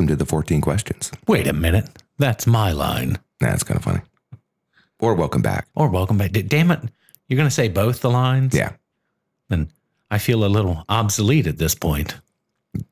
[0.00, 1.10] And welcome to the 14 questions.
[1.28, 1.86] Wait a minute.
[2.16, 3.18] That's my line.
[3.38, 4.00] That's kind of funny.
[4.98, 5.68] Or welcome back.
[5.74, 6.32] Or welcome back.
[6.32, 6.80] Damn it.
[7.28, 8.54] You're going to say both the lines?
[8.54, 8.72] Yeah,
[9.50, 9.68] Then
[10.10, 12.18] I feel a little obsolete at this point.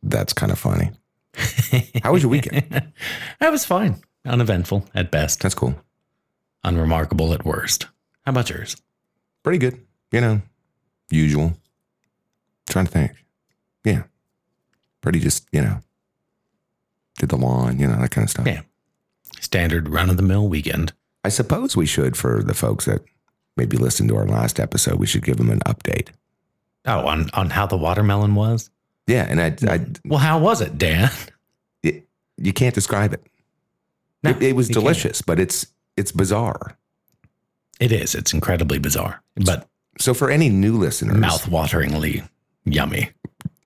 [0.03, 0.91] that's kind of funny.
[2.03, 2.93] How was your weekend?
[3.41, 3.97] That was fine.
[4.27, 5.77] Uneventful at best, That's cool.
[6.63, 7.85] unremarkable at worst.
[8.27, 8.77] How about yours?
[9.43, 9.81] Pretty good.
[10.13, 10.43] You know,
[11.11, 11.55] usual.
[12.69, 13.13] Trying to think.
[13.83, 14.03] Yeah.
[15.01, 15.81] Pretty just, you know,
[17.19, 18.47] did the lawn, you know, that kind of stuff.
[18.47, 18.63] Yeah.
[19.41, 20.93] Standard run of the mill weekend.
[21.25, 23.03] I suppose we should, for the folks that
[23.57, 26.09] maybe listened to our last episode, we should give them an update.
[26.87, 28.71] Oh, on, on how the watermelon was?
[29.07, 29.27] Yeah.
[29.29, 31.11] And I, I Well, how was it, Dan?
[31.83, 33.27] it, you can't describe it.
[34.23, 34.85] No, it, it was you can't.
[34.85, 35.67] delicious, but it's,
[35.97, 36.77] it's bizarre.
[37.81, 38.15] It is.
[38.15, 39.69] It's incredibly bizarre, but
[40.01, 42.29] So for any new listeners, mouth-wateringly
[42.65, 43.11] yummy.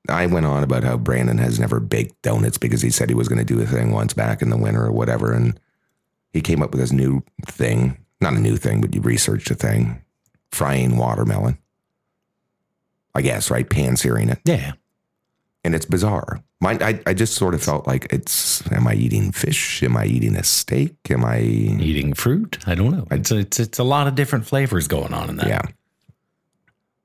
[0.09, 3.29] I went on about how Brandon has never baked donuts because he said he was
[3.29, 5.33] going to do a thing once back in the winter or whatever.
[5.33, 5.59] And
[6.33, 9.55] he came up with this new thing, not a new thing, but you researched a
[9.55, 10.03] thing,
[10.51, 11.59] frying watermelon.
[13.15, 13.69] I guess, right?
[13.69, 14.41] Pan searing it.
[14.45, 14.73] Yeah.
[15.65, 16.43] And it's bizarre.
[16.61, 19.83] Mine, I, I just sort of felt like it's, am I eating fish?
[19.83, 20.97] Am I eating a steak?
[21.11, 22.59] Am I, Eating fruit?
[22.67, 23.07] I don't know.
[23.11, 25.49] It's it's, it's a lot of different flavors going on in that.
[25.49, 25.63] yeah.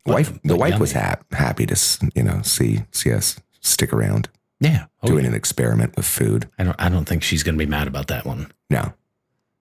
[0.08, 1.76] But- wife, the wife was hap, happy to,
[2.16, 4.86] you know, see, see us stick around Yeah.
[5.04, 5.30] Oh, doing yeah.
[5.32, 6.48] an experiment with food.
[6.58, 8.52] I don't I don't think she's gonna be mad about that one.
[8.70, 8.94] No.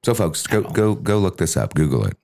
[0.05, 1.75] So, folks, go go go look this up.
[1.75, 2.17] Google it.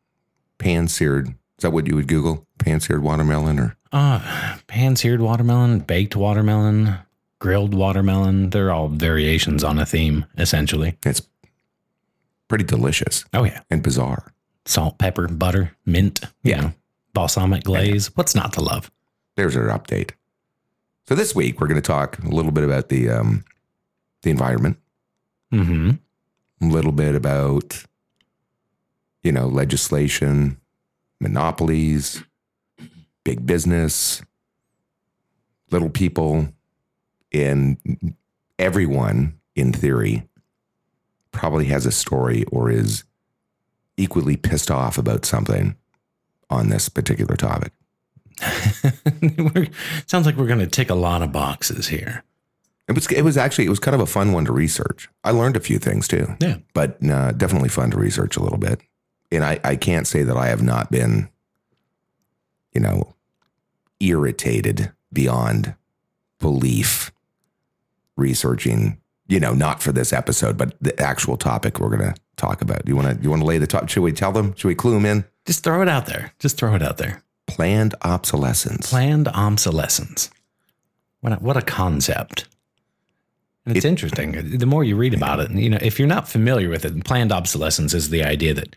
[0.59, 1.28] Pan seared.
[1.28, 2.47] Is that what you would Google?
[2.59, 6.95] Pan seared watermelon, or Uh pan seared watermelon, baked watermelon,
[7.41, 8.50] grilled watermelon.
[8.50, 10.97] They're all variations on a theme, essentially.
[11.05, 11.23] it's
[12.48, 13.61] pretty delicious Oh yeah.
[13.70, 14.33] and bizarre.
[14.65, 16.61] Salt, pepper, butter, mint, Yeah.
[16.61, 16.72] know,
[17.15, 18.15] balsamic glaze.
[18.17, 18.91] What's not to love?
[19.37, 20.12] There's our update.
[21.09, 23.45] So this week we're going to talk a little bit about the um,
[24.23, 24.78] the environment,
[25.53, 25.91] Mm-hmm.
[26.65, 27.84] a little bit about
[29.23, 30.59] you know legislation,
[31.21, 32.23] monopolies,
[33.25, 34.23] big business,
[35.71, 36.49] little people,
[37.33, 37.77] and
[38.59, 40.27] everyone in theory
[41.33, 43.05] probably has a story or is
[43.97, 45.77] equally pissed off about something
[46.52, 47.72] on this particular topic.
[50.06, 52.24] Sounds like we're gonna tick a lot of boxes here.
[52.88, 55.08] It was it was actually it was kind of a fun one to research.
[55.24, 56.36] I learned a few things too.
[56.40, 56.56] Yeah.
[56.74, 58.80] but uh, definitely fun to research a little bit.
[59.30, 61.30] And I, I can't say that I have not been,
[62.74, 63.14] you know,
[63.98, 65.74] irritated beyond
[66.38, 67.12] belief
[68.16, 72.60] researching, you know, not for this episode, but the actual topic we're going to talk
[72.60, 72.84] about.
[72.84, 73.88] Do you want to, you want to lay the top?
[73.88, 74.54] Should we tell them?
[74.54, 75.24] Should we clue them in?
[75.47, 76.32] Just throw it out there.
[76.38, 77.22] Just throw it out there.
[77.47, 78.88] Planned obsolescence.
[78.91, 80.30] Planned obsolescence.
[81.20, 82.47] What a, what a concept.
[83.66, 84.58] And it's It- interesting.
[84.58, 87.32] The more you read about it, you know, if you're not familiar with it, planned
[87.32, 88.76] obsolescence is the idea that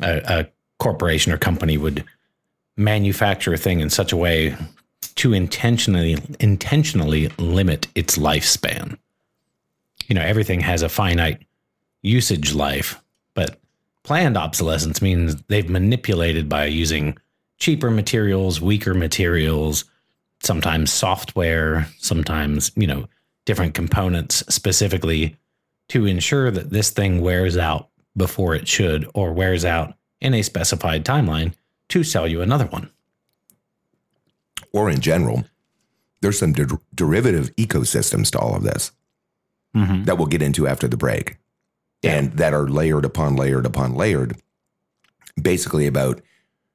[0.00, 0.46] a, a
[0.78, 2.04] corporation or company would
[2.76, 4.54] manufacture a thing in such a way
[5.16, 8.98] to intentionally intentionally limit its lifespan.
[10.08, 11.42] You know, everything has a finite
[12.02, 13.00] usage life,
[13.34, 13.58] but
[14.06, 17.18] planned obsolescence means they've manipulated by using
[17.58, 19.84] cheaper materials, weaker materials,
[20.42, 23.06] sometimes software, sometimes, you know,
[23.46, 25.36] different components specifically
[25.88, 30.42] to ensure that this thing wears out before it should or wears out in a
[30.42, 31.52] specified timeline
[31.88, 32.90] to sell you another one.
[34.72, 35.44] or in general,
[36.20, 38.92] there's some der- derivative ecosystems to all of this
[39.74, 40.04] Mm-hmm.
[40.04, 41.36] that we'll get into after the break.
[42.02, 42.18] Yeah.
[42.18, 44.36] and that are layered upon layered upon layered,
[45.40, 46.20] basically about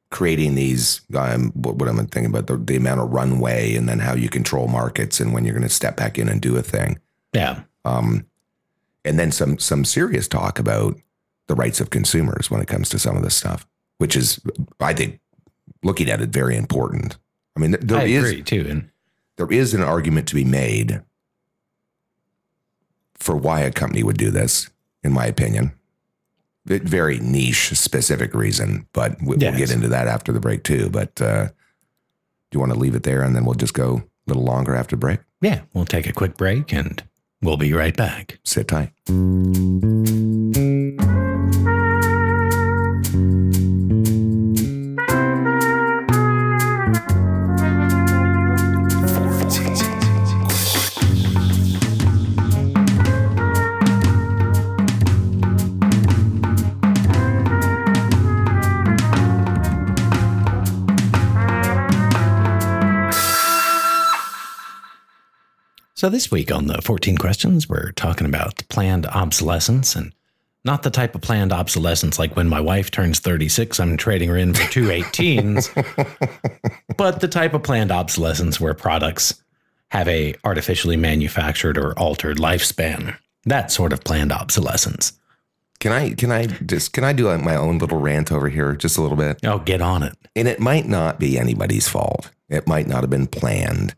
[0.09, 1.01] creating these.
[1.15, 4.67] Um, what, I'm thinking about the, the amount of runway, and then how you control
[4.67, 6.99] markets, and when you're going to step back in and do a thing.
[7.33, 7.61] Yeah.
[7.85, 8.25] Um,
[9.05, 10.99] and then some some serious talk about
[11.47, 13.65] the rights of consumers when it comes to some of this stuff,
[13.97, 14.39] which is,
[14.79, 15.19] I think,
[15.83, 17.17] looking at it, very important.
[17.55, 18.65] I mean, there I is agree too.
[18.69, 18.89] And
[19.37, 21.01] there is an argument to be made
[23.15, 24.69] for why a company would do this,
[25.03, 25.73] in my opinion.
[26.65, 29.57] Very niche, specific reason, but we, we'll Yes.
[29.57, 30.89] get into that after the break too.
[30.89, 31.51] But uh, do
[32.53, 34.95] you want to leave it there and then we'll just go a little longer after
[34.95, 35.19] break?
[35.41, 37.03] yeah, we'll take a quick break and
[37.41, 38.37] we'll be right back.
[38.43, 38.91] Sit tight.
[66.01, 70.11] So this week on the 14 questions, we're talking about planned obsolescence and
[70.65, 74.35] not the type of planned obsolescence like when my wife turns 36, I'm trading her
[74.35, 75.69] in for two 18s,
[76.97, 79.43] but the type of planned obsolescence where products
[79.91, 83.15] have a artificially manufactured or altered lifespan.
[83.45, 85.13] That sort of planned obsolescence.
[85.79, 88.73] Can I can I just can I do like my own little rant over here
[88.73, 89.37] just a little bit?
[89.45, 90.17] Oh, get on it.
[90.35, 92.31] And it might not be anybody's fault.
[92.49, 93.93] It might not have been planned.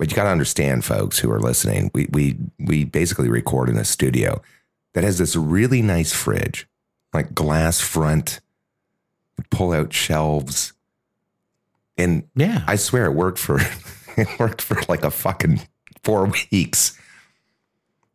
[0.00, 3.76] But you got to understand, folks who are listening, we, we, we basically record in
[3.76, 4.40] a studio
[4.94, 6.66] that has this really nice fridge,
[7.12, 8.40] like glass front,
[9.50, 10.72] pull out shelves.
[11.98, 12.64] And Yeah.
[12.66, 13.60] I swear it worked for,
[14.16, 15.60] it worked for like a fucking
[16.02, 16.98] four weeks.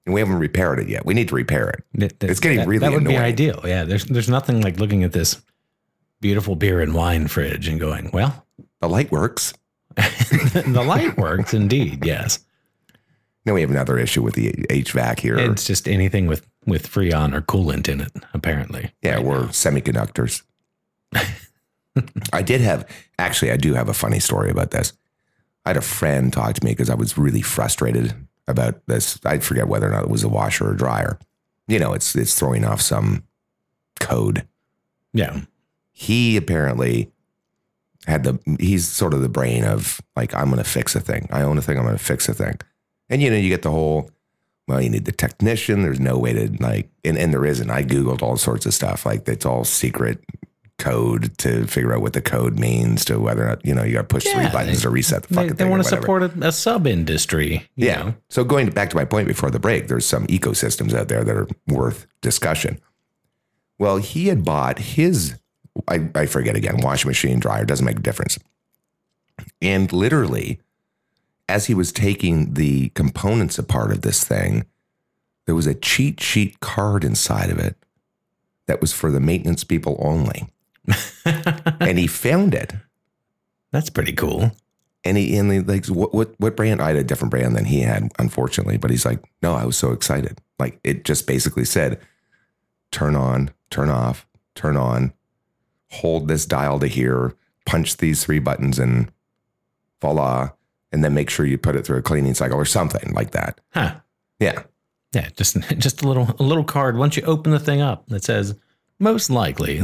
[0.08, 1.06] And we haven't repaired it yet.
[1.06, 1.84] We need to repair it.
[2.00, 3.62] Th- th- It's getting that, really That would be ideal.
[3.64, 3.84] Yeah.
[3.84, 5.40] There's there's nothing like looking at this
[6.20, 8.44] beautiful beer and wine fridge and going, well,
[8.82, 9.54] The light works.
[9.96, 12.06] the light works indeed.
[12.06, 12.40] Yes.
[13.46, 15.38] Then we have another issue with the HVAC here.
[15.38, 18.12] It's just anything with with freon or coolant in it.
[18.34, 18.92] Apparently.
[19.04, 20.42] Yeah, we're semiconductors.
[22.34, 22.88] I did have,
[23.20, 24.94] actually, I do have a funny story about this.
[25.66, 28.14] I had a friend talk to me because I was really frustrated
[28.48, 29.20] about this.
[29.26, 31.18] I forget whether or not it was a washer or dryer.
[31.68, 33.24] You know, it's it's throwing off some
[34.00, 34.48] code.
[35.14, 35.42] Yeah.
[35.92, 37.12] He apparently
[38.08, 41.28] had the he's sort of the brain of like I'm going to fix a thing.
[41.32, 41.78] I own a thing.
[41.78, 42.60] I'm going to fix a thing.
[43.10, 44.10] And you know, you get the whole
[44.68, 45.84] well, you need the technician.
[45.84, 47.70] There's no way to like, and, and there isn't.
[47.70, 49.06] I Googled all sorts of stuff.
[49.06, 50.24] Like it's all secret
[50.78, 53.94] code to figure out what the code means to whether or not, you know, you
[53.94, 55.68] got to push three Yeah, buttons to reset the They, fucking they thing.
[55.68, 57.70] or want to support a, a sub industry.
[57.76, 58.14] Yeah.
[58.30, 61.36] So going back to my point before the break, there's some ecosystems out there that
[61.36, 62.80] are worth discussion.
[63.80, 65.36] Well, he had bought his,
[65.88, 68.40] I, I forget again, washing machine, dryer, doesn't make a difference.
[69.62, 70.60] And literally,
[71.50, 74.66] as he was taking the components apart of this thing,
[75.46, 77.76] there was a cheat sheet card inside of it
[78.68, 80.48] that was for the maintenance people only.
[81.80, 82.74] and he found it.
[83.72, 84.52] That's pretty cool.
[85.04, 86.82] And he and he like what what what brand?
[86.82, 88.78] I had a different brand than he had, unfortunately.
[88.78, 90.40] But he's like, no, I was so excited.
[90.58, 92.00] Like it just basically said,
[92.92, 94.26] turn on, turn off,
[94.56, 95.14] turn on,
[95.96, 97.34] hold this dial to here,
[97.66, 99.12] punch these three buttons, and
[100.02, 100.52] voila.
[100.92, 103.60] And then make sure you put it through a cleaning cycle or something like that.
[103.74, 103.96] Huh.
[104.40, 104.64] Yeah.
[105.14, 106.98] Yeah, just just a little a little card.
[106.98, 108.56] Once you open the thing up, that says
[109.00, 109.84] most likely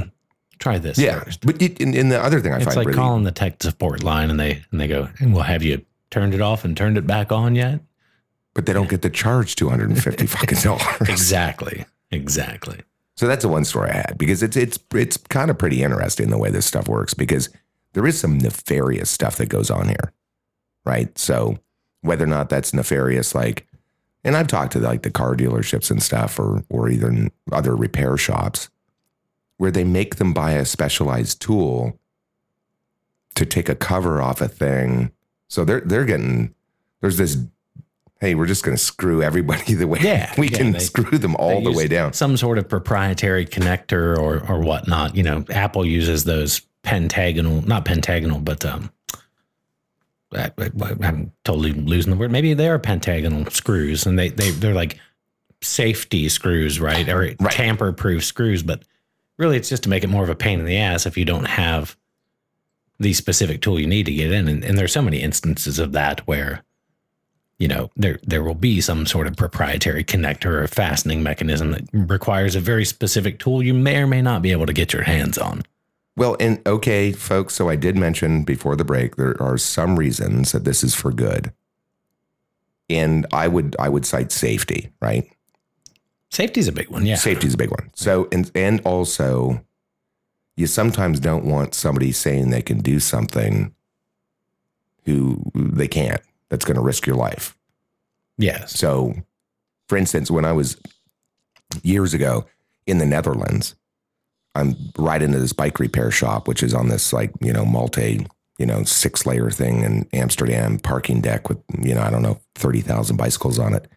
[0.60, 0.98] try this.
[0.98, 1.24] Yeah.
[1.24, 3.32] first." But it, and, and the other thing I It's find like really calling the
[3.32, 6.64] tech support line and they and they go, and "Well, have you turned it off
[6.64, 7.82] and turned it back on yet?"
[8.54, 11.10] but they don't get to charge 250 fucking dollars.
[11.10, 11.86] Exactly.
[12.12, 12.82] Exactly.
[13.22, 16.32] So that's the one story I had because it's it's it's kind of pretty interesting
[16.32, 17.50] the way this stuff works because
[17.94, 20.12] there is some nefarious stuff that goes on here,
[20.86, 21.16] right?
[21.20, 21.60] So
[22.02, 23.68] whether or not that's nefarious, like,
[24.24, 28.18] and I've talked to like the car dealerships and stuff, or or even other repair
[28.18, 28.70] shops,
[29.58, 32.00] where they make them buy a specialized tool
[33.36, 35.12] to take a cover off a thing.
[35.48, 36.56] So they're they're getting
[37.02, 37.38] there's this.
[38.22, 41.18] Hey, we're just going to screw everybody the way Yeah, we yeah, can they- screw
[41.18, 42.14] them all the way down.
[42.14, 45.16] Some sort of proprietary connector or or whatnot.
[45.16, 48.92] You know, Apple uses those pentagonal, not pentagonal, but um,
[50.34, 50.52] I,
[51.04, 52.32] I'm totally losing the word.
[52.32, 55.00] Maybe they are pentagonal screws, and they they they're like
[55.62, 57.52] safety screws, right, or Right.
[57.52, 58.64] tamper-proof screws.
[58.64, 58.84] But
[59.38, 61.26] really, it's just to make it more of a pain in the ass if you
[61.26, 61.98] don't have
[63.00, 64.48] the specific tool you need to get in.
[64.48, 66.64] And, and there's so many instances of that where
[67.62, 71.88] you know there there will be some sort of proprietary connector or fastening mechanism that
[71.94, 75.04] requires a very specific tool you may or may not be able to get your
[75.04, 75.62] hands on.
[76.18, 77.54] Well, and okay, folks.
[77.54, 81.12] So I did mention before the break there are some reasons that this is for
[81.12, 81.54] good,
[82.90, 84.90] and I would I would cite safety.
[85.00, 85.30] Right,
[86.32, 87.16] Safety's a big one, yeah.
[87.16, 87.92] safety is a big one.
[87.94, 89.64] So and and also,
[90.58, 93.76] you sometimes don't want somebody saying they can do something
[95.06, 96.22] who they can't.
[96.52, 97.58] That's going to risk your life.
[98.38, 98.78] Yes.
[98.78, 99.16] So,
[99.88, 100.78] for instance, when I was
[101.82, 102.46] years ago
[102.86, 103.74] in the Netherlands,
[104.54, 108.28] I'm right into this bike repair shop, which is on this like, you know, multi,
[108.60, 112.42] you know, six layer thing in Amsterdam parking deck with, you know, I don't know,
[112.56, 113.88] 30,000 bicycles on it.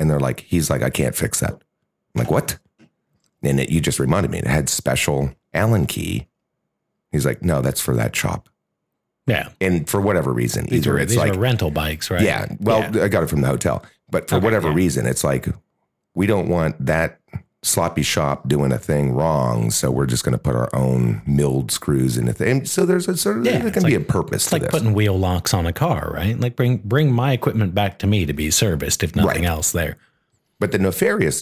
[0.00, 1.52] And they're like, he's like, I can't fix that.
[1.52, 1.60] I'm
[2.16, 2.58] like, what?
[3.40, 6.26] And it, you just reminded me, it had special Allen key.
[7.12, 8.48] He's like, no, that's for that shop.
[9.26, 9.48] Yeah.
[9.60, 12.22] And for whatever reason, These, either are, it's these like, are rental bikes, right?
[12.22, 12.46] yeah.
[12.60, 13.04] Well, Yeah.
[13.04, 13.84] I got it from the hotel.
[14.10, 14.74] But for Okay, whatever yeah.
[14.74, 15.46] reason, it's like
[16.14, 17.18] we don't want that
[17.64, 21.70] sloppy shop doing a thing wrong, so we're just going to put our own milled
[21.70, 22.64] screws in the thing.
[22.64, 24.70] So there's a sort of Yeah, there can be a purpose It's to like this.
[24.72, 26.38] putting wheel locks on a car, right?
[26.38, 29.44] Like bring bring my equipment back to me to be serviced, if nothing Right.
[29.44, 29.70] else.
[29.72, 29.96] There.
[30.58, 31.40] but the nefarious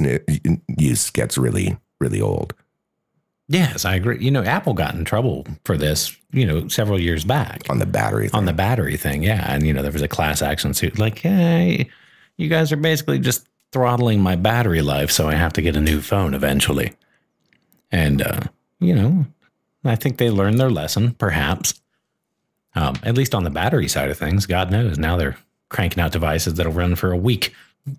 [0.78, 2.54] use gets really really old.
[3.50, 4.18] Yes, I agree.
[4.20, 6.16] You know, Apple got in trouble for this.
[6.30, 8.38] You know, several years back on the battery thing.
[8.38, 9.24] on the battery thing.
[9.24, 11.00] Yeah, and you know there was a class action suit.
[11.00, 11.90] Like, hey,
[12.36, 15.80] you guys are basically just throttling my battery life, so I have to get a
[15.80, 16.92] new phone eventually.
[17.90, 18.42] And uh,
[18.78, 19.26] you know,
[19.84, 21.74] I think they learned their lesson, perhaps.
[22.76, 25.38] Um, at least on the battery side of things, God knows now they're
[25.70, 27.52] cranking out devices that'll run for a week.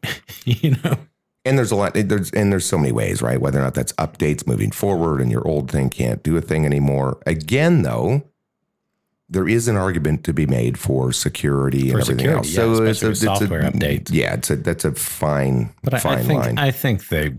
[0.46, 0.98] you know,
[1.45, 3.39] and there's a lot there's and there's so many ways, right?
[3.41, 6.65] Whether or not that's updates moving forward and your old thing can't do a thing
[6.65, 7.19] anymore.
[7.25, 8.24] Again, though,
[9.29, 12.48] there is an argument to be made for security For and everything security, else.
[12.50, 14.10] yeah, so especially with software updates.
[14.12, 16.57] Yeah, it's a that's a fine but I, fine I think line.
[16.60, 17.36] I think they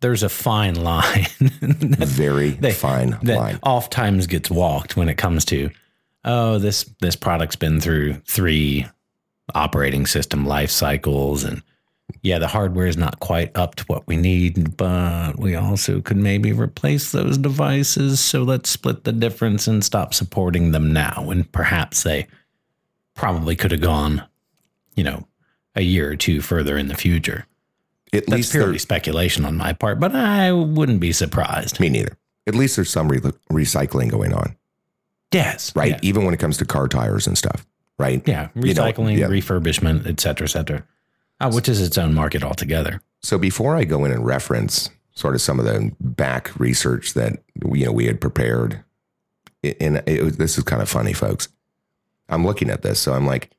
[0.00, 3.58] there's a fine line that Very they- fine that line.
[3.62, 5.70] oft times gets walked when it comes to
[6.24, 8.86] oh this this product's been through three
[9.54, 11.62] operating system life cycles and
[12.22, 16.16] yeah the hardware is not quite up to what we need but we also could
[16.16, 21.50] maybe replace those devices so let's split the difference and stop supporting them now and
[21.52, 22.26] perhaps they
[23.14, 24.22] probably could have gone
[24.96, 25.26] you know
[25.76, 27.46] a year or two further in the future
[28.12, 32.16] At that's least purely speculation on my part but i wouldn't be surprised me neither.
[32.46, 33.20] At least there's some re-
[33.50, 34.54] recycling going on,
[35.32, 35.92] yes right?
[35.92, 35.98] yeah.
[36.02, 37.64] Even when it comes to car tires and stuff,
[37.98, 38.22] right?
[38.28, 39.28] Yeah, You know, recycling, yeah.
[39.28, 40.84] refurbishment, et cetera, et cetera.
[41.40, 43.00] Uh, which is its own market altogether.
[43.22, 47.42] So before I go in and reference sort of some of the back research that
[47.74, 48.82] you know we had prepared,
[49.80, 51.48] and it was, this is kind of funny, folks.
[52.28, 53.50] I'm looking at this, so I'm like,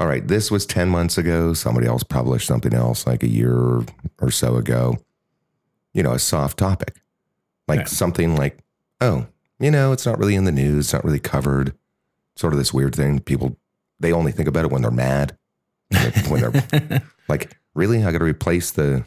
[0.00, 1.54] all right, this was 10 months ago.
[1.54, 3.82] Somebody else published something else like a year
[4.20, 4.98] or so ago.
[5.92, 6.96] You know, a soft topic,
[7.68, 7.84] like Yeah.
[7.86, 8.58] something like,
[9.00, 9.26] oh,
[9.60, 11.74] you know, it's not really in the news, it's not really covered.
[12.36, 13.20] Sort of this weird thing.
[13.20, 13.56] People
[14.00, 15.38] they only think about it when they're mad,
[16.28, 18.02] when they're, like, really?
[18.04, 19.04] I got to replace the,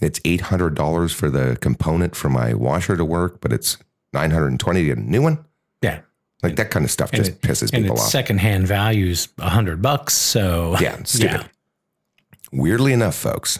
[0.00, 3.76] it's $800 for the component for my washer to work, but it's
[4.12, 5.44] 920 to get a new one.
[5.82, 6.00] Yeah.
[6.42, 8.08] Like that kind of stuff just it- pisses people off.
[8.08, 10.14] secondhand values a hundred bucks.
[10.14, 11.42] So yeah, stupid.
[11.42, 11.46] Yeah.
[12.52, 13.58] Weirdly enough, folks.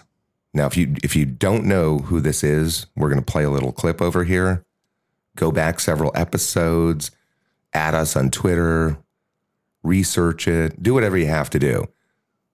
[0.55, 3.51] Now, if you if you don't know who this is, we're going to play a
[3.51, 4.65] little clip over here.
[5.37, 7.11] Go back several episodes,
[7.75, 8.97] add us on Twitter,
[9.83, 11.87] research it, do whatever you have to do.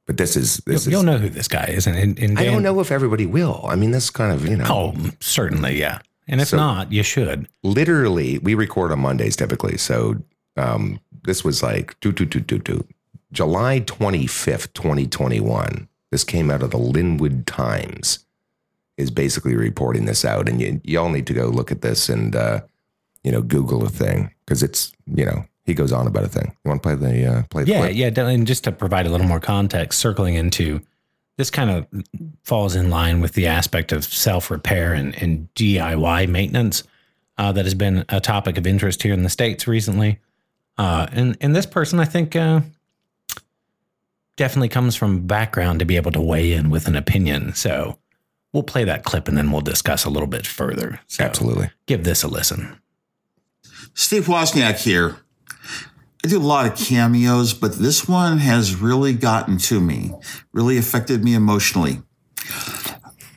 [0.06, 1.86] But this is You'll, this you'll know who this guy is.
[1.86, 3.62] And, and, and I don't know if everybody will.
[3.68, 4.64] I mean, this is kind of you know.
[4.68, 5.78] Oh, certainly.
[5.78, 5.98] Yeah.
[6.28, 7.48] And if So- not, you should.
[7.62, 9.76] literally we record on Mondays typically.
[9.78, 10.16] So
[10.56, 12.86] um, this was like do, do, do, do, do.
[13.32, 15.88] July 25th, 2021.
[16.12, 18.20] This came out of the Lynnwood Times
[18.96, 20.48] is basically reporting this out.
[20.48, 22.60] And you, y'all need to go look at this and, uh,
[23.24, 26.56] you know, Google a thing because it's, you know, he goes on about a thing.
[26.64, 27.80] You want to play the, uh, play the Yeah.
[27.80, 27.96] clip?
[28.16, 28.28] Yeah.
[28.28, 30.80] And just to provide a little more context, circling into
[31.36, 31.86] this kind of
[32.44, 36.82] falls in line with the aspect of self repair and, and DIY maintenance
[37.36, 40.20] uh, that has been a topic of interest here in the States recently.
[40.78, 42.60] Uh, and, and this person, I think, uh,
[44.36, 47.54] definitely comes from background to be able to weigh in with an opinion.
[47.54, 47.98] So
[48.52, 51.00] we'll play that clip and then we'll discuss a little bit further.
[51.06, 51.70] So Absolutely.
[51.86, 52.78] give this a listen.
[53.94, 55.16] Steve Wozniak here.
[56.24, 60.12] I do a lot of cameos, but this one has really gotten to me,
[60.52, 62.02] really affected me emotionally.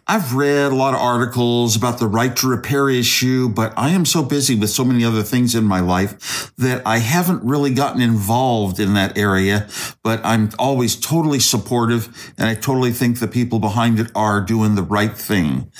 [0.09, 4.05] I've read a lot of articles about the right to repair issue, but I am
[4.05, 8.01] so busy with so many other things in my life that I haven't really gotten
[8.01, 9.67] involved in that area.
[10.01, 14.73] But I'm always totally supportive, and I totally think the people behind it are doing
[14.73, 15.71] the right thing.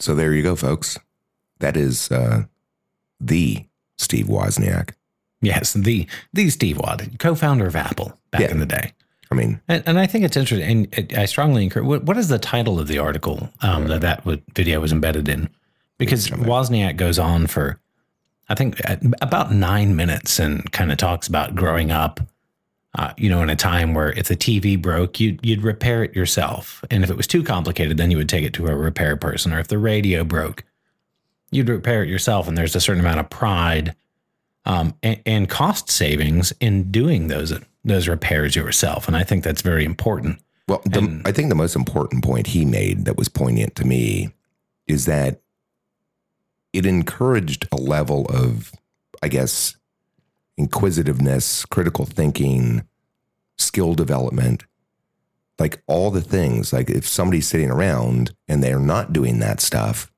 [0.00, 0.98] So there you go, folks.
[1.60, 2.46] That is uh,
[3.20, 3.64] the
[3.98, 4.90] Steve Wozniak.
[5.40, 8.50] Yes, the the Steve Watt, co-founder of Apple back Yeah.
[8.50, 8.92] in the day.
[9.30, 10.88] I mean, And, and I think it's interesting.
[10.92, 11.86] And I strongly encourage.
[11.86, 14.24] What, what is the title of the article um, that that
[14.54, 15.48] video was embedded in?
[15.98, 17.78] Because Wozniak goes on for,
[18.48, 18.80] I think,
[19.20, 22.20] about nine minutes and kind of talks about growing up.
[22.98, 26.16] Uh, you know, in a time where if the TV broke, you'd you'd repair it
[26.16, 29.14] yourself, and if it was too complicated, then you would take it to a repair
[29.14, 29.52] person.
[29.52, 30.64] Or if the radio broke,
[31.50, 33.94] you'd repair it yourself, and there's a certain amount of pride
[34.64, 37.52] um, and, and cost savings in doing those
[37.84, 39.06] those repairs yourself.
[39.06, 40.40] And I think that's very important.
[40.66, 44.34] Well, the, I think the most important point he made that was poignant to me
[44.86, 45.40] is that
[46.74, 48.72] it encouraged a level of,
[49.22, 49.76] I guess,
[50.58, 52.86] inquisitiveness, critical thinking,
[53.56, 54.64] skill development
[55.58, 60.10] like all the things, like if somebody's sitting around and they're not doing that stuff,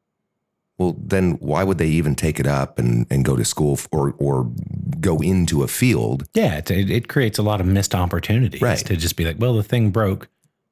[0.81, 3.87] well, then why would they even take it up and, and go to school f-
[3.93, 4.51] or or
[4.99, 6.27] go into a field?
[6.33, 8.79] Yeah, it, it creates a lot of missed opportunities Right.
[8.87, 10.29] to just be like, well, the thing broke,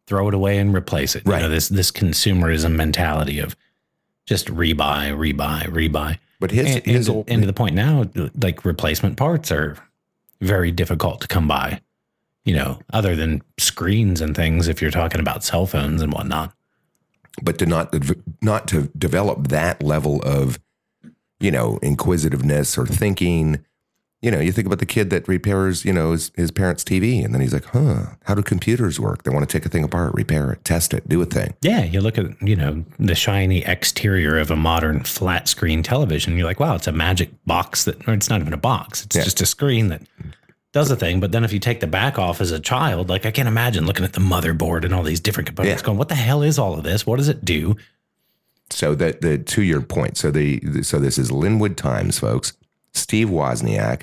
[0.06, 1.26] throw it away and replace it.
[1.26, 1.42] You Right.
[1.42, 3.54] know, this this consumerism mentality of
[4.24, 6.18] just rebuy, rebuy, rebuy.
[6.40, 8.06] But his and, his and, old, and to the point now,
[8.42, 9.76] like replacement parts are
[10.40, 11.82] very difficult to come by.
[12.46, 16.54] You know, other than screens and things, if you're talking about cell phones and whatnot.
[17.42, 17.94] But to not
[18.42, 20.58] not to develop that level of
[21.40, 23.64] you know inquisitiveness or thinking
[24.20, 27.24] you know you think about the kid that repairs you know his, his parents tv
[27.24, 29.84] and then he's like huh how do computers work they want to take a thing
[29.84, 33.14] apart repair it test it do a thing Yeah, you look at you know the
[33.14, 36.36] shiny exterior of a modern flat screen television.
[36.36, 39.04] You're like, wow, it's a magic box that, or it's not even a box.
[39.04, 39.22] It's Yeah.
[39.22, 40.02] just a screen that
[40.72, 41.20] does a thing.
[41.20, 43.86] But then if you take the back off as a child, like I can't imagine
[43.86, 45.86] looking at the motherboard and all these different components, Yeah.
[45.86, 47.06] going, what the hell is all of this?
[47.06, 47.76] What does it do?
[48.70, 52.52] so that the to your point so the so this is lynnwood times folks
[52.92, 54.02] steve wozniak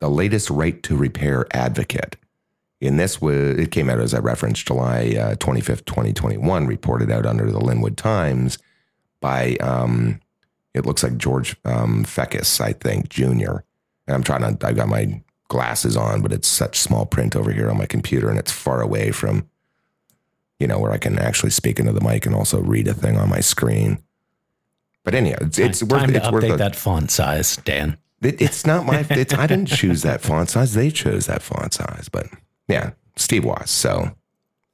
[0.00, 2.14] the latest right to repair advocate
[2.82, 7.24] in this was it came out as i referenced july uh, 25th 2021 reported out
[7.24, 8.58] under the lynnwood times
[9.22, 10.20] by um
[10.74, 12.04] it looks like george um
[12.60, 13.64] i think junior
[14.06, 17.50] and i'm trying to i've got my glasses on but it's such small print over
[17.52, 19.48] here on my computer and it's far away from
[20.58, 23.16] you know, where I can actually speak into the mic and also read a thing
[23.16, 24.02] on my screen.
[25.04, 27.96] But anyhow, it's, it's Time worth to it's worth update a, that font size, Dan.
[28.20, 30.74] it, it's not my it's I didn't choose that font size.
[30.74, 32.08] They chose that font size.
[32.08, 32.26] But
[32.66, 33.70] yeah, Steve was.
[33.70, 34.10] So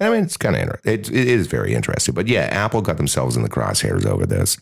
[0.01, 2.15] I mean, it's kind of inter- it, it is very interesting.
[2.15, 4.57] But yeah, Apple got themselves in the crosshairs over this,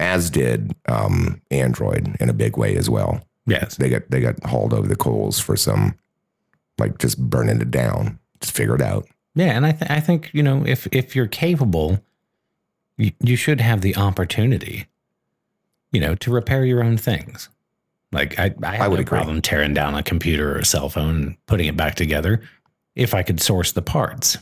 [0.00, 3.25] as did um, Android in a big way as well.
[3.46, 3.76] Yes.
[3.76, 5.96] They got they got hauled over the coals for some
[6.78, 8.18] like just burning it down.
[8.40, 9.08] Just figure it out.
[9.34, 12.00] Yeah, and I th- I think you know if if you're capable,
[12.96, 14.86] you, you should have the opportunity,
[15.92, 17.48] you know, to repair your own things.
[18.12, 19.18] Like I I have would no agree.
[19.18, 22.42] problem tearing down a computer or a cell phone and putting it back together
[22.94, 24.38] if I could source the parts.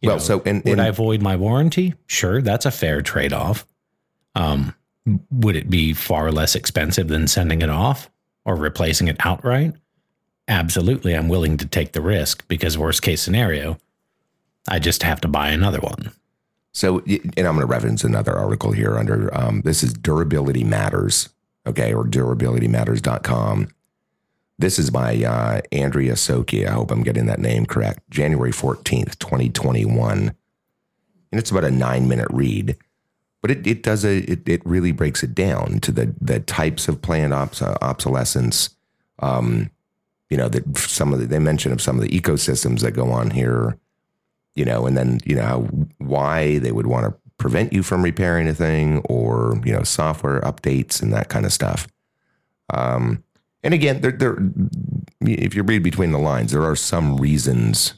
[0.00, 1.94] You well, know, so and, would I avoid my warranty?
[2.06, 3.66] Sure, that's a fair trade off.
[4.34, 4.74] Um,
[5.30, 8.10] would it be far less expensive than sending it off
[8.44, 9.74] or replacing it outright?
[10.48, 13.78] Absolutely, I'm willing to take the risk because worst case scenario,
[14.68, 16.12] I just have to buy another one.
[16.72, 21.28] So, and I'm going to reference another article here under um, this is Durability Matters,
[21.66, 23.68] okay, or durabilitymatters.com.
[24.58, 26.66] This is by uh, Andrea Soki.
[26.66, 28.08] I hope I'm getting that name correct.
[28.10, 30.18] January 14th, 2021.
[31.32, 32.76] And it's about a nine minute read,
[33.42, 36.88] but it, it does a, it, it really breaks it down to the, the types
[36.88, 38.70] of planned obs- uh, obsolescence.
[39.18, 39.70] Um,
[40.30, 43.10] you know, that some of the, they mention of some of the ecosystems that go
[43.10, 43.78] on here
[44.54, 48.46] you know, and then, you know, why they would want to prevent you from repairing
[48.48, 51.88] a thing or, you know, software updates and that kind of stuff.
[52.72, 53.24] Um,
[53.62, 54.38] and again, there, there,
[55.20, 57.94] if you read between the lines, there are some reasons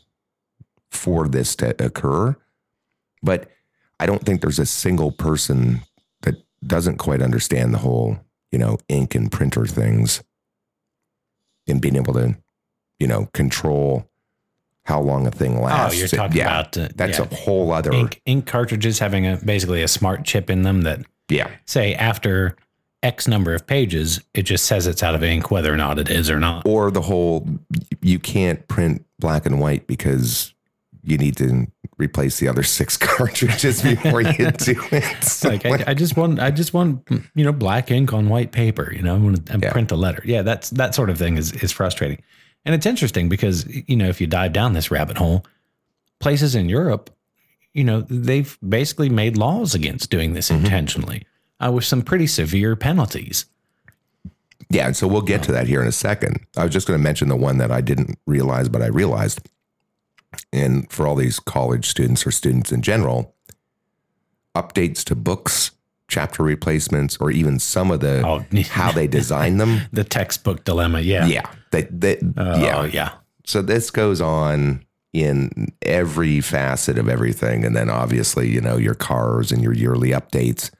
[0.90, 2.36] for this to occur,
[3.22, 3.50] but
[4.04, 5.80] I don't think there's a single person
[6.20, 6.34] that
[6.66, 8.18] doesn't quite understand the whole,
[8.52, 10.22] you know, ink and printer things
[11.66, 12.36] and being able to,
[12.98, 14.06] you know, control
[14.84, 15.96] how long a thing lasts.
[15.96, 19.26] Oh, you're talking yeah, about uh, that's yeah, a whole other ink ink cartridges having
[19.26, 21.48] a basically a smart chip in them that yeah.
[21.64, 22.56] say after
[23.02, 26.10] X number of pages, it just says it's out of ink, whether or not it
[26.10, 26.66] is or not.
[26.66, 27.48] Or the whole
[28.02, 30.53] you can't print black and white because
[31.04, 31.66] you need to
[31.98, 35.44] replace the other six cartridges before you do it.
[35.44, 38.92] Like I, I just want I just want you know black ink on white paper.
[38.92, 39.72] You know, I want to Yeah.
[39.72, 40.22] print a letter.
[40.24, 42.22] Yeah, that's that sort of thing is is frustrating,
[42.64, 45.44] and it's interesting because you know if you dive down this rabbit hole,
[46.20, 47.10] places in Europe,
[47.74, 50.64] you know, they've basically made laws against doing this Mm-hmm.
[50.64, 51.26] intentionally
[51.64, 53.46] uh, with some pretty severe penalties.
[54.70, 56.40] yeah, and so we'll get to that here in a second.
[56.56, 59.40] I was just going to mention the one that I didn't realize, but I realized.
[60.52, 63.34] And for all these college students or students in general,
[64.54, 65.72] updates to books,
[66.08, 69.82] chapter replacements, or even some of the Oh, how they design them.
[69.92, 71.00] the textbook dilemma.
[71.00, 71.26] Yeah.
[71.26, 73.10] Yeah, they, they, Oh, yeah, yeah.
[73.46, 77.64] So this goes on in every facet of everything.
[77.64, 80.70] And then obviously, you know, your cars and your yearly updates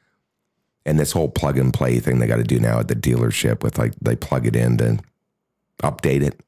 [0.85, 3.63] and this whole plug and play thing they got to do now at the dealership
[3.63, 4.99] with like they plug it in to
[5.83, 6.41] update it.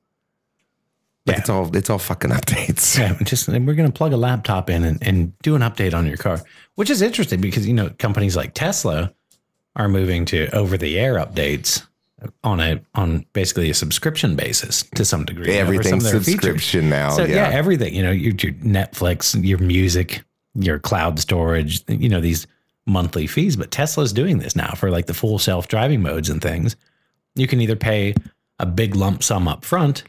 [1.27, 1.39] But Yeah.
[1.41, 2.97] it's all it's all fucking updates.
[2.97, 5.93] Yeah, just and we're going to plug a laptop in and, and do an update
[5.93, 6.41] on your car,
[6.75, 9.13] which is interesting because you know companies like Tesla
[9.75, 11.85] are moving to over the air updates
[12.43, 15.45] on a on basically a subscription basis to some degree.
[15.45, 16.31] for some Everything's of their features.
[16.41, 17.09] subscription now.
[17.11, 17.49] So yeah.
[17.49, 17.49] yeah.
[17.55, 17.93] everything.
[17.93, 20.23] You know, your, your Netflix, your music,
[20.55, 21.83] your cloud storage.
[21.87, 22.47] You know these
[22.87, 23.55] monthly fees.
[23.57, 26.75] But Tesla's doing this now for like the full self driving modes and things.
[27.35, 28.15] You can either pay
[28.59, 30.03] a big lump sum up front,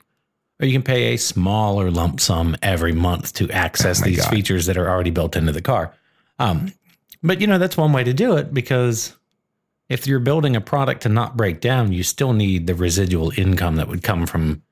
[0.60, 4.30] or you can pay a smaller lump sum every month to access Oh these God.
[4.30, 5.94] features that are already built into the car.
[6.38, 6.72] Um,
[7.22, 9.14] but you know that's one way to do it because
[9.88, 13.76] if you're building a product to not break down, you still need the residual income
[13.76, 14.62] that would come from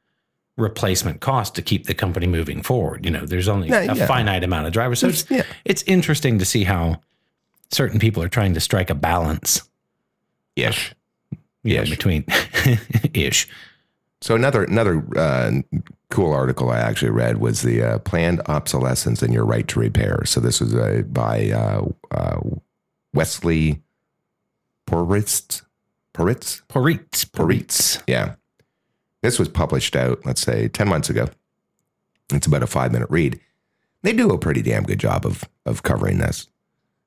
[0.56, 3.04] replacement cost to keep the company moving forward.
[3.04, 4.06] You know, there's only Yeah, a yeah.
[4.06, 5.00] finite amount of drivers.
[5.00, 5.42] So it's, yeah.
[5.64, 7.00] it's interesting to see how
[7.70, 9.62] certain people are trying to strike a balance
[10.54, 10.94] Ish.
[11.64, 11.90] Ish.
[11.90, 12.24] between
[13.14, 13.48] ish.
[14.26, 15.52] So another another uh,
[16.10, 20.24] cool article I actually read was the uh, planned obsolescence and your right to repair.
[20.24, 22.40] So this was uh, by uh, uh,
[23.14, 23.84] Wesley
[24.84, 25.62] Poritz.
[26.12, 26.62] Poritz.
[26.66, 27.24] Poritz.
[27.30, 28.02] Poritz.
[28.08, 28.34] Yeah.
[29.22, 31.28] This was published out, let's say, 10 months ago.
[32.32, 33.38] It's about a five minute read.
[34.02, 36.48] They do a pretty damn good job of, of covering this.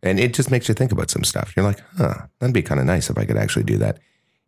[0.01, 1.51] And it just makes you think about some stuff.
[1.57, 3.99] You're like, huh, that'd be kind of nice if I could actually do that.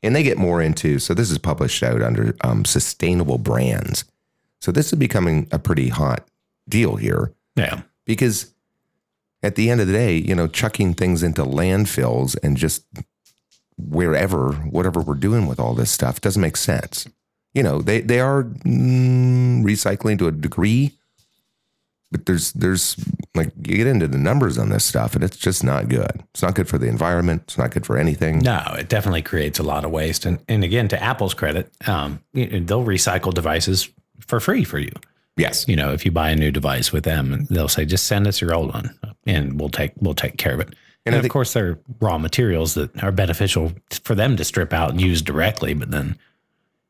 [0.04, 4.04] And they get more into, so this is published out under um, sustainable brands.
[4.60, 6.28] So this is becoming a pretty hot
[6.68, 7.82] deal here Yeah.
[8.06, 8.54] because
[9.44, 12.84] at the end of the day, you know, chucking things into landfills and just
[13.78, 17.08] wherever, whatever we're doing with all this stuff doesn't make sense.
[17.54, 20.98] You know, they they are mm, recycling to a degree,
[22.12, 22.96] but there's there's
[23.36, 26.24] like you get into the numbers on this stuff and it's just not good.
[26.34, 27.44] It's not good for the environment.
[27.46, 28.40] It's not good for anything.
[28.40, 30.26] No, it definitely creates a lot of waste.
[30.26, 34.92] And and again, to Apple's credit, um, they'll recycle devices for free for you.
[35.38, 35.66] Yes.
[35.68, 38.42] You know, if you buy a new device with them, they'll say, just send us
[38.42, 38.94] your old one,
[39.26, 40.76] and we'll take we'll take care of it.
[41.06, 43.72] And, I of think- course, they're raw materials that are beneficial
[44.04, 45.74] for them to strip out and use directly.
[45.74, 46.18] But then,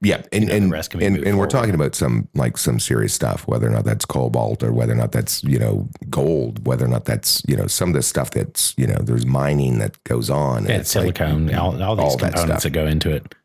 [0.04, 3.14] Yeah, and know, the and be and, and we're talking about some like some serious
[3.14, 6.86] stuff, whether or not that's cobalt or whether or not that's you know gold, whether
[6.86, 10.04] or not that's you know some of the stuff that's you know there's mining that
[10.04, 10.60] goes on.
[10.60, 12.64] and yeah, it's like- silicone, all, all these all components stuff.
[12.64, 13.36] that go into it.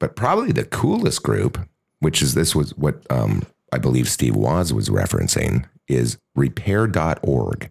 [0.00, 1.56] but probably the coolest group,
[2.00, 7.70] which is this was what um, I believe Steve Woz was referencing, is repair.org.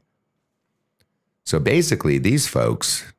[1.43, 3.11] So basically, these folks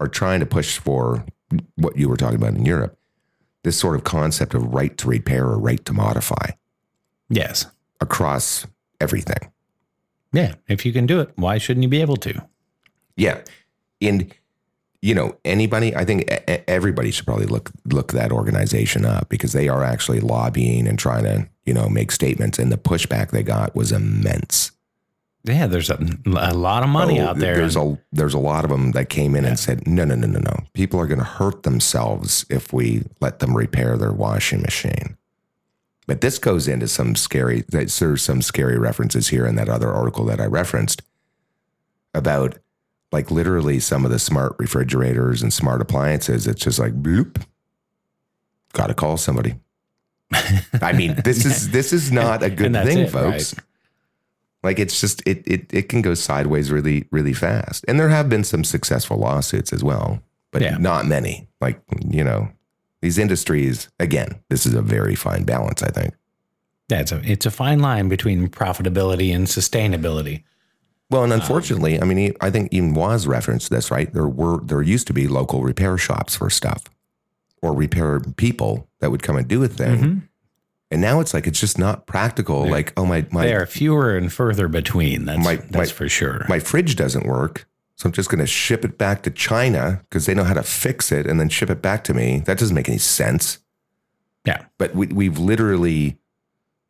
[0.00, 1.26] are trying to push for
[1.74, 2.98] what you were talking about in Europe
[3.64, 6.50] this sort of concept of right to repair or right to modify
[7.28, 7.66] Yes.
[8.00, 8.66] across
[9.00, 9.50] everything.
[10.32, 10.54] Yeah.
[10.68, 12.46] If you can do it, why shouldn't you be able to?
[13.16, 13.40] Yeah.
[14.00, 14.32] And
[15.00, 16.30] you know, anybody, I think
[16.66, 21.24] everybody should probably look look that organization up because they are actually lobbying and trying
[21.24, 24.72] to, you know, make statements and the pushback they got was immense.
[25.46, 27.56] Yeah, there's a, a lot of money Oh, out there.
[27.56, 30.26] There's a there's a lot of them that came in and said, "No, no, no,
[30.26, 30.56] no, no.
[30.72, 35.18] People are going to hurt themselves if we let them repair their washing machine."
[36.06, 37.62] But this goes into some scary.
[37.68, 41.02] There's some scary references here in that other article that I referenced
[42.14, 42.58] about
[43.12, 46.46] like literally some of the smart refrigerators and smart appliances.
[46.46, 47.42] It's just like bloop.
[48.72, 49.56] Got to call somebody.
[50.80, 53.54] I mean, this is this is not a good thing, it, folks.
[53.54, 53.64] right?
[54.64, 57.84] Like it's just it it it can go sideways really really fast.
[57.86, 60.76] And there have been some successful lawsuits as well, but Yeah.
[60.78, 61.46] not many.
[61.60, 62.48] Like, you know,
[63.02, 66.14] these industries again, this is a very fine balance, I think.
[66.88, 70.42] yeah, it's a, it's a fine line between profitability and sustainability.
[71.10, 74.12] Well, and unfortunately, I mean, I think even was referenced this, right?
[74.12, 76.84] There were there used to be local repair shops for stuff
[77.62, 79.98] or repair people that would come and do a thing.
[80.00, 80.22] Mhm.
[80.94, 82.66] And now it's like it's just not practical.
[82.68, 85.24] Like, oh my my they are fewer and further between.
[85.26, 86.46] That's My- that's my- for sure.
[86.48, 87.66] my fridge doesn't work.
[87.96, 90.64] So I'm just going to ship it back to China because they know how to
[90.64, 92.42] fix it and then ship it back to me.
[92.46, 93.58] That doesn't make any sense.
[94.44, 96.18] yeah, But we, we've literally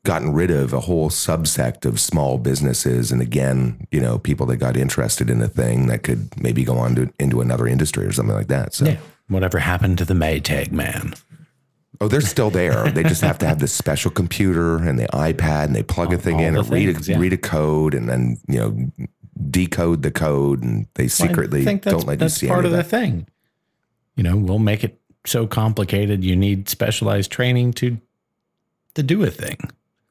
[0.05, 3.13] gotten rid of a whole subsect of small businesses.
[3.13, 6.77] And again, you know, people that got interested in a thing that could maybe go
[6.79, 8.73] on to, into another industry or something like that.
[8.75, 8.97] So, yeah.
[9.29, 11.15] Whatever happened to the Maytag man?
[12.01, 12.91] Oh, they're still there.
[12.91, 16.19] they just have to have this special computer and the iPad and they plug a
[16.19, 17.19] thing in and read, a, yeah.
[17.19, 19.09] read a code and then, you know,
[19.51, 22.85] decode the code and they secretly that's, don't let you that's see part of the
[22.85, 23.27] thing.
[24.17, 26.25] You know, we'll make it so complicated.
[26.25, 27.99] You need specialized training to
[28.95, 29.59] to do a thing.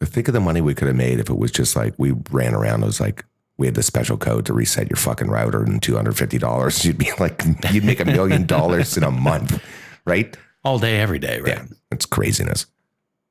[0.04, 2.54] Think of the money we could have made if it was just like we ran
[2.54, 2.84] around.
[2.84, 3.24] It was like
[3.58, 6.84] we had the special code to reset your fucking router and two hundred fifty dollars.
[6.86, 7.42] You'd be like,
[7.72, 9.64] you'd make a million dollars in a month,
[10.06, 10.36] right?
[10.64, 11.58] All day, every day, right?
[11.58, 12.66] Yeah, it's craziness.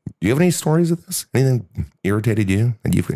[0.06, 1.26] Do you have any stories of this?
[1.34, 1.66] Anything
[2.04, 2.74] irritated you?
[2.84, 3.10] And you've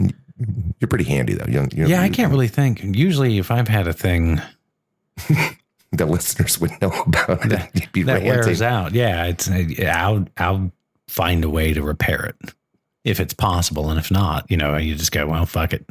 [0.80, 1.46] you're pretty handy though.
[1.50, 2.82] You, you Yeah, I can't really think.
[2.82, 4.40] Usually, if I've had a thing,
[5.92, 7.70] the listeners would know about it.
[7.74, 8.28] You'd be that ranting.
[8.28, 8.92] wears out.
[8.92, 10.70] Yeah, it's uh, I'll I'll
[11.08, 12.54] find a way to repair it
[13.04, 15.88] if it's possible, and if not, you know, you just go, well, fuck it.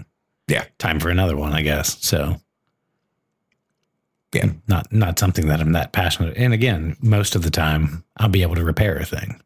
[0.47, 0.65] Yeah.
[0.77, 1.97] time for another one, I guess.
[2.05, 2.35] So
[4.35, 4.51] Yeah.
[4.67, 6.37] not not something that I'm that passionate.
[6.37, 9.41] And again, most of the time, I'll be able to repair a thing.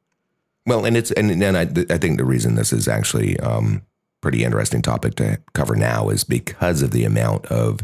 [0.66, 1.62] Well, and it's and then I
[1.94, 3.82] I think the reason this is actually um
[4.22, 7.80] pretty interesting topic to cover now is because of the amount of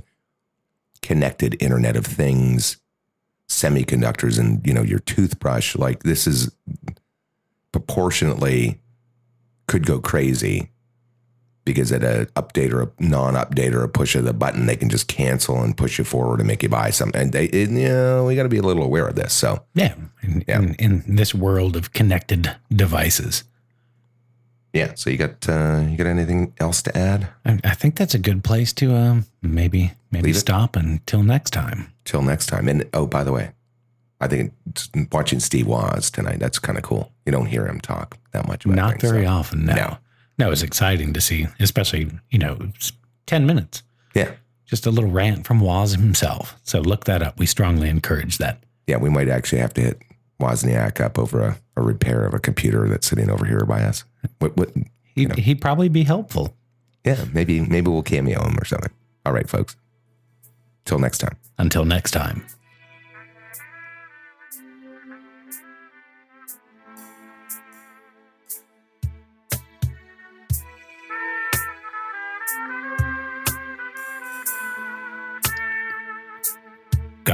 [1.01, 2.77] connected Internet of Things,
[3.47, 5.75] semiconductors, and you know your toothbrush.
[5.75, 6.51] Like this is
[7.71, 8.79] proportionately
[9.67, 10.69] could go crazy
[11.65, 14.87] because at a update or a non-update or a push of the button, they can
[14.89, 17.19] just cancel and push you forward and make you buy something.
[17.19, 19.33] And they, it, you know, we got to be a little aware of this.
[19.33, 20.59] So Yeah, in, Yeah.
[20.61, 23.43] In, in this world of connected devices.
[24.73, 24.93] yeah.
[24.95, 27.29] So you got uh, you got anything else to add?
[27.45, 30.39] I, I think that's a good place to um, maybe maybe Leave it?
[30.39, 31.91] stop until next time.
[32.03, 32.67] till next time.
[32.67, 33.51] And oh, by the way,
[34.21, 34.53] I think
[35.11, 37.11] watching Steve Woz tonight, that's kind of cool.
[37.25, 39.65] You don't hear him talk that much about Not very so- often.
[39.65, 39.97] No.
[40.37, 40.45] No.
[40.47, 42.91] no, it's exciting to see, especially you know, it's
[43.25, 44.31] ten minutes, Yeah.
[44.65, 46.55] just a little rant from Woz himself.
[46.63, 47.39] So look that up.
[47.39, 48.63] We strongly encourage that.
[48.87, 48.97] Yeah.
[48.97, 50.01] We might actually have to hit
[50.41, 54.03] Wozniak up over a, a repair of a computer that's sitting over here by us.
[54.39, 54.71] What, what,
[55.15, 56.53] He'd, he'd probably be helpful.
[57.05, 57.23] yeah.
[57.33, 58.91] Maybe, maybe we'll cameo him or something.
[59.25, 59.77] All right, folks.
[60.83, 61.37] Till next time.
[61.57, 62.45] Until next time.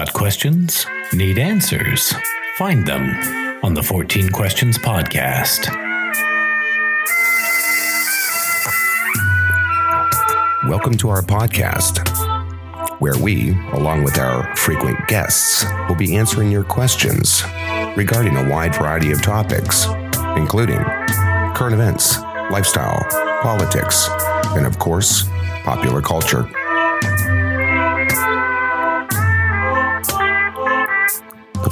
[0.02, 0.88] Got questions?
[1.14, 2.12] Need answers?
[2.58, 5.68] Find them on the 14 Questions Podcast.
[10.68, 12.00] Welcome to our podcast,
[13.00, 17.44] where we, along with our frequent guests, will be answering your questions
[17.96, 19.86] regarding a wide variety of topics,
[20.36, 20.80] including
[21.54, 23.06] current events, lifestyle,
[23.44, 24.10] politics,
[24.56, 25.26] and of course,
[25.64, 26.50] popular culture.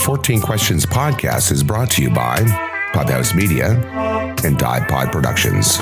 [0.10, 2.40] 14 Questions podcast is brought to you by
[2.94, 3.74] Podhouse Media
[4.44, 5.78] and Dive Pod Productions.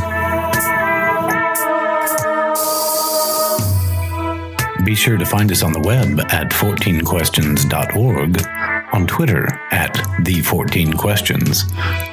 [4.83, 8.45] Be sure to find us on the web at 14questions.org,
[8.93, 11.63] on Twitter at the 14 Questions.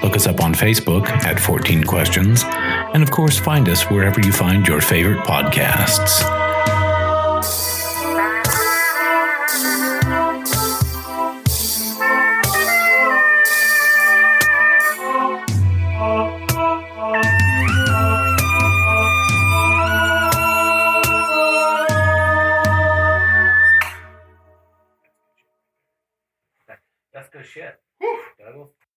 [0.04, 4.30] Look us up on Facebook at 14 Questions, and of course, find us wherever you
[4.30, 6.43] find your favorite podcasts.